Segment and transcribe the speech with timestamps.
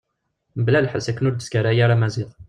[0.57, 2.29] Mebla lḥess akken ur d-teskaray ara Maziɣ.